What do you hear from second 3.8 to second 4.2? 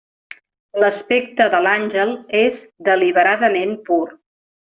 pur.